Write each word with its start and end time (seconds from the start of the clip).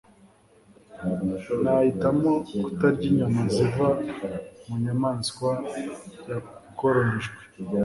nahitamo 1.61 2.31
kutarya 2.63 3.05
inyama 3.11 3.41
ziva 3.53 3.87
mu 4.65 4.75
nyamaswa 4.83 5.49
yakoronijwe 6.29 7.41